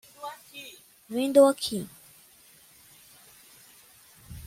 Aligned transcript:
Vindo 1.07 1.45
aqui 1.45 1.87